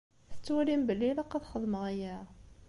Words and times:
Tettwalim 0.31 0.81
belli 0.87 1.05
ilaq 1.11 1.31
ad 1.37 1.47
xedmeɣ 1.51 1.83
aya? 1.91 2.17